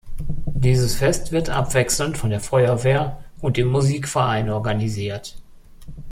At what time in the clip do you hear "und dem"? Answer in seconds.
3.39-3.67